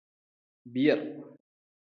[0.65, 0.99] beer